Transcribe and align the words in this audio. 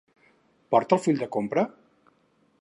Porta 0.75 0.97
el 0.99 1.03
full 1.03 1.21
de 1.25 1.29
compra? 1.37 1.67